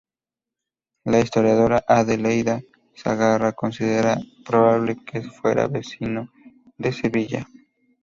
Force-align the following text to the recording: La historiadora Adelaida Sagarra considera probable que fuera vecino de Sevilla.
La 1.05 1.19
historiadora 1.19 1.83
Adelaida 1.87 2.59
Sagarra 2.95 3.51
considera 3.51 4.17
probable 4.43 4.97
que 5.05 5.21
fuera 5.21 5.67
vecino 5.67 6.31
de 6.79 6.91
Sevilla. 6.91 7.47